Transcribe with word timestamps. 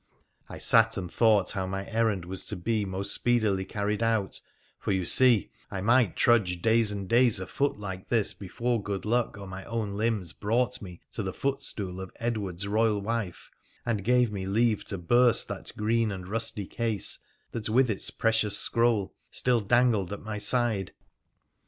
I 0.49 0.57
sat 0.57 0.97
and 0.97 1.11
thought 1.11 1.51
how 1.51 1.67
my 1.67 1.85
errand 1.85 2.25
was 2.25 2.47
to 2.47 2.55
be 2.55 2.85
most 2.85 3.13
speedily 3.13 3.65
carried 3.65 4.01
out, 4.01 4.41
for 4.79 4.91
you 4.91 5.05
see 5.05 5.51
I 5.69 5.81
might 5.81 6.15
trudge 6.15 6.59
days 6.59 6.91
and 6.91 7.07
days 7.07 7.39
afoot 7.39 7.77
like 7.77 8.09
this 8.09 8.33
before 8.33 8.81
good 8.81 9.05
luck 9.05 9.37
or 9.37 9.45
my 9.45 9.63
own 9.65 9.93
limbs 9.95 10.33
brought 10.33 10.81
me 10.81 11.01
to 11.11 11.21
the 11.21 11.31
footstool 11.31 12.01
of 12.01 12.09
Edward's 12.15 12.65
Eoyal 12.65 12.99
wife, 12.99 13.51
and 13.85 14.03
gave 14.03 14.31
me 14.31 14.47
leave 14.47 14.83
to 14.85 14.97
burst 14.97 15.47
that 15.49 15.71
green 15.77 16.11
and 16.11 16.27
rusty 16.27 16.65
case 16.65 17.19
that, 17.51 17.69
with 17.69 17.87
its 17.87 18.09
precious 18.09 18.57
scroll, 18.57 19.13
still 19.29 19.59
dangled 19.59 20.11
at 20.11 20.23
my 20.23 20.39
side. 20.39 20.93